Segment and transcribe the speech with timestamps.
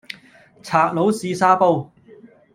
[0.63, 1.91] 賊佬試沙煲